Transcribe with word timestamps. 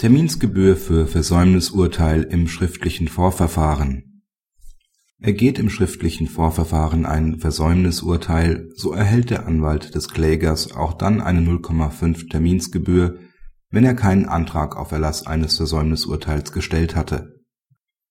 Terminsgebühr 0.00 0.78
für 0.78 1.06
Versäumnisurteil 1.06 2.22
im 2.22 2.48
schriftlichen 2.48 3.06
Vorverfahren 3.06 4.22
Ergeht 5.20 5.58
im 5.58 5.68
schriftlichen 5.68 6.26
Vorverfahren 6.26 7.04
ein 7.04 7.38
Versäumnisurteil, 7.38 8.70
so 8.74 8.94
erhält 8.94 9.28
der 9.28 9.46
Anwalt 9.46 9.94
des 9.94 10.08
Klägers 10.08 10.74
auch 10.74 10.94
dann 10.94 11.20
eine 11.20 11.40
0,5 11.42 12.30
Terminsgebühr, 12.30 13.18
wenn 13.68 13.84
er 13.84 13.92
keinen 13.92 14.24
Antrag 14.24 14.74
auf 14.74 14.90
Erlass 14.90 15.26
eines 15.26 15.58
Versäumnisurteils 15.58 16.52
gestellt 16.52 16.96
hatte. 16.96 17.34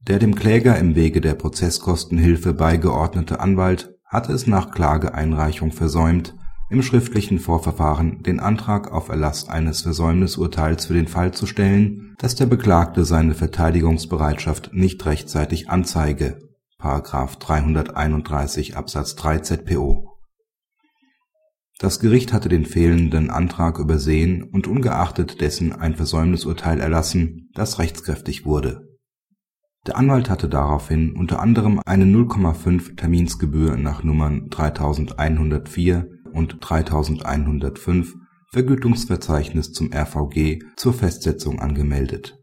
Der 0.00 0.18
dem 0.18 0.34
Kläger 0.34 0.78
im 0.78 0.96
Wege 0.96 1.22
der 1.22 1.32
Prozesskostenhilfe 1.32 2.52
beigeordnete 2.52 3.40
Anwalt 3.40 3.94
hatte 4.04 4.34
es 4.34 4.46
nach 4.46 4.70
Klageeinreichung 4.70 5.72
versäumt 5.72 6.34
im 6.70 6.82
schriftlichen 6.82 7.40
Vorverfahren 7.40 8.22
den 8.22 8.38
Antrag 8.38 8.92
auf 8.92 9.08
Erlass 9.08 9.48
eines 9.48 9.82
Versäumnisurteils 9.82 10.86
für 10.86 10.94
den 10.94 11.08
Fall 11.08 11.34
zu 11.34 11.46
stellen, 11.46 12.14
dass 12.18 12.36
der 12.36 12.46
Beklagte 12.46 13.04
seine 13.04 13.34
Verteidigungsbereitschaft 13.34 14.72
nicht 14.72 15.04
rechtzeitig 15.04 15.68
anzeige(§ 15.68 16.38
331 17.38 18.76
Absatz 18.76 19.16
3 19.16 19.40
ZPO). 19.40 20.16
Das 21.80 21.98
Gericht 21.98 22.32
hatte 22.32 22.48
den 22.48 22.66
fehlenden 22.66 23.30
Antrag 23.30 23.78
übersehen 23.78 24.44
und 24.44 24.68
ungeachtet 24.68 25.40
dessen 25.40 25.72
ein 25.72 25.96
Versäumnisurteil 25.96 26.78
erlassen, 26.78 27.50
das 27.54 27.78
rechtskräftig 27.80 28.44
wurde. 28.44 28.86
Der 29.86 29.96
Anwalt 29.96 30.28
hatte 30.28 30.48
daraufhin 30.48 31.16
unter 31.16 31.40
anderem 31.40 31.80
eine 31.84 32.04
0,5 32.04 32.96
Terminsgebühr 32.96 33.76
nach 33.76 34.04
Nummern 34.04 34.50
3104 34.50 36.19
und 36.32 36.58
3105 36.60 38.14
Vergütungsverzeichnis 38.52 39.72
zum 39.72 39.92
RVG 39.92 40.60
zur 40.76 40.92
Festsetzung 40.92 41.60
angemeldet. 41.60 42.38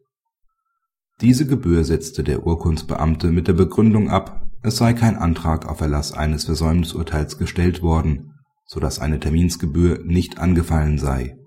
Diese 1.19 1.47
Gebühr 1.47 1.83
setzte 1.83 2.23
der 2.23 2.45
Urkundsbeamte 2.45 3.31
mit 3.31 3.47
der 3.47 3.53
Begründung 3.53 4.09
ab, 4.09 4.43
es 4.61 4.77
sei 4.77 4.93
kein 4.93 5.15
Antrag 5.15 5.67
auf 5.67 5.81
Erlass 5.81 6.13
eines 6.13 6.45
Versäumnisurteils 6.45 7.37
gestellt 7.37 7.81
worden, 7.81 8.33
so 8.65 8.79
dass 8.79 8.99
eine 8.99 9.19
Terminsgebühr 9.19 10.03
nicht 10.03 10.39
angefallen 10.39 10.97
sei. 10.97 11.37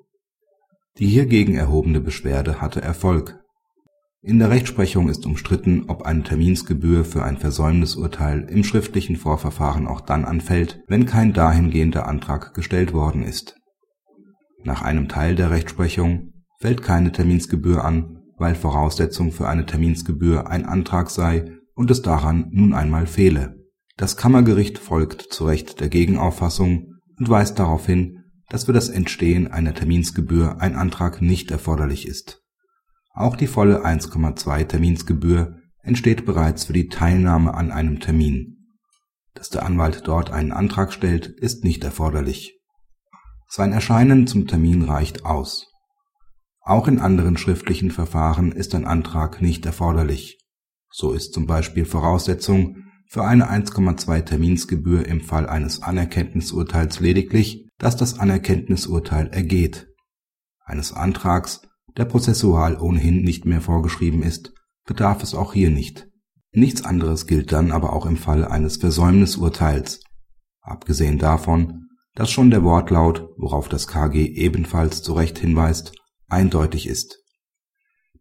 Die 0.98 1.06
hiergegen 1.06 1.54
erhobene 1.54 2.00
Beschwerde 2.00 2.60
hatte 2.60 2.82
Erfolg 2.82 3.38
in 4.22 4.38
der 4.38 4.50
Rechtsprechung 4.50 5.08
ist 5.08 5.24
umstritten, 5.24 5.84
ob 5.88 6.02
eine 6.02 6.22
Terminsgebühr 6.22 7.06
für 7.06 7.24
ein 7.24 7.38
Versäumnisurteil 7.38 8.46
im 8.50 8.64
schriftlichen 8.64 9.16
Vorverfahren 9.16 9.86
auch 9.86 10.02
dann 10.02 10.26
anfällt, 10.26 10.82
wenn 10.88 11.06
kein 11.06 11.32
dahingehender 11.32 12.06
Antrag 12.06 12.52
gestellt 12.52 12.92
worden 12.92 13.22
ist. 13.22 13.56
Nach 14.62 14.82
einem 14.82 15.08
Teil 15.08 15.36
der 15.36 15.50
Rechtsprechung 15.50 16.32
fällt 16.58 16.82
keine 16.82 17.12
Terminsgebühr 17.12 17.82
an, 17.82 18.18
weil 18.36 18.54
Voraussetzung 18.54 19.32
für 19.32 19.48
eine 19.48 19.64
Terminsgebühr 19.64 20.48
ein 20.48 20.66
Antrag 20.66 21.08
sei 21.08 21.52
und 21.74 21.90
es 21.90 22.02
daran 22.02 22.48
nun 22.50 22.74
einmal 22.74 23.06
fehle. 23.06 23.56
Das 23.96 24.18
Kammergericht 24.18 24.78
folgt 24.78 25.32
zu 25.32 25.46
Recht 25.46 25.80
der 25.80 25.88
Gegenauffassung 25.88 26.96
und 27.18 27.28
weist 27.30 27.58
darauf 27.58 27.86
hin, 27.86 28.18
dass 28.50 28.64
für 28.64 28.74
das 28.74 28.90
Entstehen 28.90 29.50
einer 29.50 29.72
Terminsgebühr 29.72 30.60
ein 30.60 30.74
Antrag 30.76 31.22
nicht 31.22 31.50
erforderlich 31.50 32.06
ist 32.06 32.39
auch 33.20 33.36
die 33.36 33.46
volle 33.46 33.84
1,2 33.84 34.64
Terminsgebühr 34.64 35.58
entsteht 35.82 36.26
bereits 36.26 36.64
für 36.64 36.72
die 36.72 36.88
Teilnahme 36.88 37.54
an 37.54 37.70
einem 37.70 38.00
Termin. 38.00 38.66
Dass 39.34 39.48
der 39.50 39.64
Anwalt 39.64 40.02
dort 40.04 40.30
einen 40.30 40.52
Antrag 40.52 40.92
stellt, 40.92 41.26
ist 41.26 41.64
nicht 41.64 41.84
erforderlich. 41.84 42.58
Sein 43.48 43.72
Erscheinen 43.72 44.26
zum 44.26 44.46
Termin 44.46 44.82
reicht 44.82 45.24
aus. 45.24 45.72
Auch 46.62 46.86
in 46.88 47.00
anderen 47.00 47.36
schriftlichen 47.36 47.90
Verfahren 47.90 48.52
ist 48.52 48.74
ein 48.74 48.84
Antrag 48.84 49.40
nicht 49.40 49.64
erforderlich. 49.66 50.38
So 50.90 51.12
ist 51.12 51.32
zum 51.32 51.46
Beispiel 51.46 51.84
Voraussetzung 51.84 52.84
für 53.08 53.24
eine 53.24 53.50
1,2 53.50 54.22
Terminsgebühr 54.22 55.06
im 55.06 55.20
Fall 55.20 55.48
eines 55.48 55.82
Anerkenntnisurteils 55.82 57.00
lediglich, 57.00 57.66
dass 57.78 57.96
das 57.96 58.18
Anerkenntnisurteil 58.18 59.28
ergeht. 59.28 59.88
Eines 60.64 60.92
Antrags 60.92 61.62
der 61.96 62.04
prozessual 62.04 62.78
ohnehin 62.78 63.22
nicht 63.22 63.44
mehr 63.44 63.60
vorgeschrieben 63.60 64.22
ist, 64.22 64.52
bedarf 64.86 65.22
es 65.22 65.34
auch 65.34 65.52
hier 65.52 65.70
nicht. 65.70 66.08
Nichts 66.52 66.84
anderes 66.84 67.26
gilt 67.26 67.52
dann 67.52 67.70
aber 67.70 67.92
auch 67.92 68.06
im 68.06 68.16
Fall 68.16 68.44
eines 68.44 68.76
Versäumnisurteils, 68.78 70.00
abgesehen 70.60 71.18
davon, 71.18 71.86
dass 72.14 72.30
schon 72.30 72.50
der 72.50 72.64
Wortlaut, 72.64 73.28
worauf 73.36 73.68
das 73.68 73.86
KG 73.86 74.26
ebenfalls 74.26 75.02
zu 75.02 75.12
Recht 75.12 75.38
hinweist, 75.38 75.92
eindeutig 76.28 76.88
ist. 76.88 77.22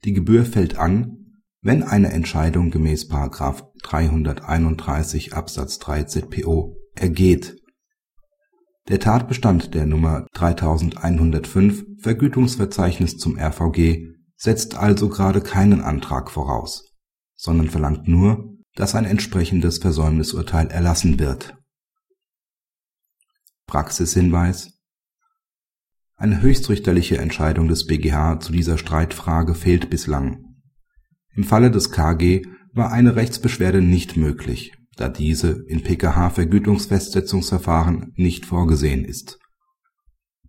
Die 0.04 0.14
Gebühr 0.14 0.46
fällt 0.46 0.78
an, 0.78 1.42
wenn 1.62 1.84
eine 1.84 2.12
Entscheidung 2.12 2.72
gemäß§ 2.72 3.10
331 3.84 5.34
Absatz 5.34 5.80
3 5.80 6.04
ZPO 6.04 6.78
ergeht 6.96 7.59
der 8.90 9.00
Tatbestand 9.00 9.76
der 9.76 9.86
Nummer 9.86 10.26
3105 10.34 12.02
Vergütungsverzeichnis 12.02 13.18
zum 13.18 13.38
RVG 13.38 14.16
setzt 14.36 14.76
also 14.76 15.10
gerade 15.10 15.42
keinen 15.42 15.82
Antrag 15.82 16.32
voraus, 16.32 16.96
sondern 17.36 17.70
verlangt 17.70 18.08
nur, 18.08 18.58
dass 18.74 18.96
ein 18.96 19.06
entsprechendes 19.06 19.78
Versäumnisurteil 19.78 20.68
erlassen 20.68 21.20
wird. 21.20 21.56
Praxishinweis 23.68 24.80
Eine 26.16 26.42
höchstrichterliche 26.42 27.20
Entscheidung 27.20 27.68
des 27.68 27.86
BGH 27.86 28.40
zu 28.40 28.52
dieser 28.52 28.80
Streitfrage 28.80 29.54
fehlt 29.54 29.92
bislang. 29.92 30.46
Im 31.36 31.44
Falle 31.44 31.70
des 31.70 31.92
KG 31.92 32.42
war 32.74 32.92
eine 32.92 33.16
Rechtsbeschwerde 33.16 33.84
nicht 33.84 34.18
möglich 34.18 34.74
da 35.00 35.10
diese 35.10 35.64
in 35.68 35.84
PKH-Vergütungsfestsetzungsverfahren 35.84 38.14
nicht 38.16 38.46
vorgesehen 38.46 39.04
ist. 39.06 39.40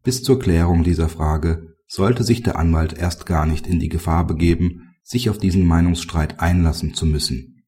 Bis 0.02 0.22
zur 0.22 0.38
Klärung 0.38 0.82
dieser 0.82 1.08
Frage 1.08 1.74
sollte 1.86 2.24
sich 2.24 2.42
der 2.42 2.58
Anwalt 2.58 2.92
erst 2.94 3.24
gar 3.26 3.46
nicht 3.46 3.66
in 3.66 3.78
die 3.78 3.88
Gefahr 3.88 4.26
begeben, 4.26 4.94
sich 5.02 5.30
auf 5.30 5.38
diesen 5.38 5.66
Meinungsstreit 5.66 6.40
einlassen 6.40 6.94
zu 6.94 7.06
müssen. 7.06 7.64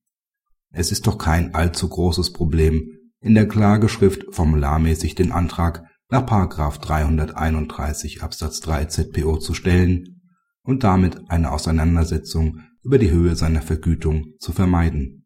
Es 0.70 0.91
ist 0.91 1.06
doch 1.06 1.19
kein 1.19 1.54
allzu 1.54 1.88
großes 1.88 2.32
Problem, 2.32 2.99
in 3.20 3.34
der 3.34 3.47
Klageschrift 3.47 4.25
formularmäßig 4.31 5.14
den 5.14 5.31
Antrag 5.31 5.84
nach 6.09 6.25
331 6.25 8.22
Absatz 8.22 8.60
3 8.60 8.87
ZPO 8.87 9.37
zu 9.38 9.53
stellen 9.54 10.22
und 10.62 10.84
damit 10.84 11.20
eine 11.28 11.53
Auseinandersetzung 11.53 12.60
über 12.82 12.99
die 12.99 13.10
Höhe 13.10 13.37
seiner 13.37 13.62
Vergütung 13.62 14.34
zu 14.38 14.53
vermeiden 14.53 15.20